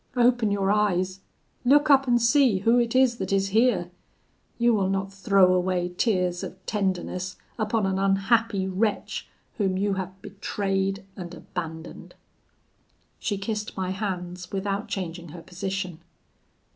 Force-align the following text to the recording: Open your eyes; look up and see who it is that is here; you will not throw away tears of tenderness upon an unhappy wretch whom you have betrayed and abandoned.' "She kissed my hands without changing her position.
Open 0.17 0.49
your 0.49 0.71
eyes; 0.71 1.19
look 1.63 1.91
up 1.91 2.07
and 2.07 2.19
see 2.19 2.57
who 2.57 2.79
it 2.79 2.95
is 2.95 3.17
that 3.17 3.31
is 3.31 3.49
here; 3.49 3.91
you 4.57 4.73
will 4.73 4.89
not 4.89 5.13
throw 5.13 5.53
away 5.53 5.89
tears 5.89 6.41
of 6.43 6.57
tenderness 6.65 7.35
upon 7.59 7.85
an 7.85 7.99
unhappy 7.99 8.67
wretch 8.67 9.27
whom 9.59 9.77
you 9.77 9.93
have 9.93 10.19
betrayed 10.23 11.05
and 11.15 11.35
abandoned.' 11.35 12.15
"She 13.19 13.37
kissed 13.37 13.77
my 13.77 13.91
hands 13.91 14.51
without 14.51 14.87
changing 14.87 15.29
her 15.29 15.41
position. 15.43 15.99